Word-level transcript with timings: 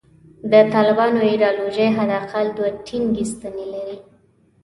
د 0.51 0.53
طالبانو 0.73 1.19
ایدیالوژي 1.29 1.87
حد 1.95 2.09
اقل 2.21 2.47
دوې 2.57 2.71
ټینګې 2.85 3.25
ستنې 3.31 3.65
لري. 3.73 3.97